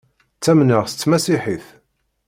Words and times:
Ttamneɣ 0.37 0.83
s 0.87 0.93
tmasiḥit. 0.93 1.65